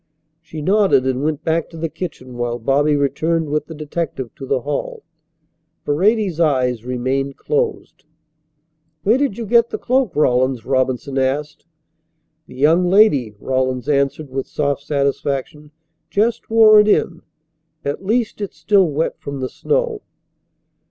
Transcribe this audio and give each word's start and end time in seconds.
She 0.41 0.63
nodded 0.63 1.05
and 1.05 1.21
went 1.21 1.43
back 1.43 1.69
to 1.69 1.77
the 1.77 1.87
kitchen 1.87 2.35
while 2.35 2.57
Bobby 2.57 2.95
returned 2.95 3.51
with 3.51 3.67
the 3.67 3.75
detective 3.75 4.33
to 4.33 4.47
the 4.47 4.61
hall. 4.61 5.03
Paredes's 5.85 6.39
eyes 6.39 6.83
remained 6.83 7.37
closed. 7.37 8.05
"Where 9.03 9.19
did 9.19 9.37
you 9.37 9.45
get 9.45 9.69
the 9.69 9.77
cloak, 9.77 10.15
Rawlins?" 10.15 10.65
Robinson 10.65 11.19
asked. 11.19 11.67
"The 12.47 12.55
young 12.55 12.89
lady," 12.89 13.35
Rawlins 13.39 13.87
answered 13.87 14.31
with 14.31 14.47
soft 14.47 14.81
satisfaction, 14.81 15.69
"just 16.09 16.49
wore 16.49 16.79
it 16.79 16.87
in. 16.87 17.21
At 17.85 18.03
least 18.03 18.41
it's 18.41 18.57
still 18.57 18.89
wet 18.89 19.19
from 19.19 19.39
the 19.39 19.49
snow." 19.49 20.01